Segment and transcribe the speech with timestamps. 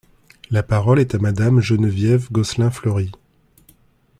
[0.49, 3.11] La parole est à Madame Geneviève Gosselin-Fleury.